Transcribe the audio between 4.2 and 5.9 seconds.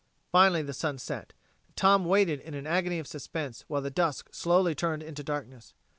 slowly turned into darkness.